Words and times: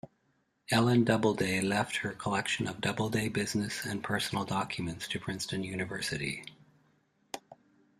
Ellen 0.71 1.03
Doubleday 1.03 1.61
left 1.61 1.97
her 1.97 2.13
collection 2.13 2.65
of 2.65 2.81
Doubleday 2.81 3.29
business 3.29 3.85
and 3.85 4.03
personal 4.03 4.45
documents 4.45 5.07
to 5.09 5.19
Princeton 5.19 5.63
University. 5.63 6.43